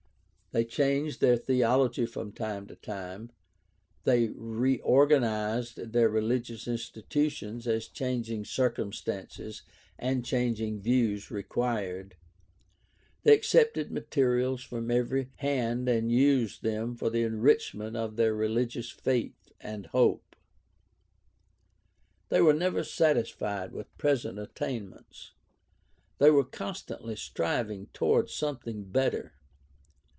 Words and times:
They 0.53 0.65
changed 0.65 1.21
their 1.21 1.37
theology 1.37 2.05
from 2.05 2.33
time 2.33 2.67
to 2.67 2.75
time; 2.75 3.31
they 4.03 4.27
reorganized 4.35 5.93
their 5.93 6.09
religious 6.09 6.67
institutions 6.67 7.65
as 7.67 7.87
changing 7.87 8.43
circumstances 8.43 9.61
and 9.97 10.25
changing 10.25 10.81
views 10.81 11.31
required; 11.31 12.17
they 13.23 13.33
accepted 13.33 13.93
materials 13.93 14.61
from 14.61 14.91
every 14.91 15.29
hand 15.37 15.87
and 15.87 16.11
used 16.11 16.63
them 16.63 16.97
for 16.97 17.09
the 17.09 17.21
enrichment 17.23 17.95
of 17.95 18.17
their 18.17 18.35
religious 18.35 18.89
faith 18.89 19.53
and 19.61 19.85
hope. 19.85 20.35
They 22.27 22.41
were 22.41 22.51
never 22.51 22.83
satisfied 22.83 23.71
with 23.71 23.97
present 23.97 24.37
attainments. 24.37 25.31
They 26.17 26.29
were 26.29 26.43
constantly 26.43 27.15
striving 27.15 27.85
toward 27.93 28.29
something 28.29 28.83
better. 28.83 29.35